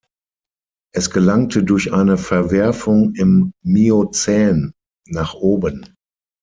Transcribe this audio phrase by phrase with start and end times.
[0.95, 4.73] Es gelangte durch eine Verwerfung im Miozän
[5.05, 5.93] nach oben.